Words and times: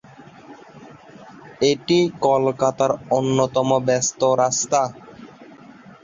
এটি 1.63 1.97
কলকাতার 2.25 2.91
অন্যতম 3.11 3.69
ব্যস্ত 3.87 4.21
রাস্তা। 4.41 4.81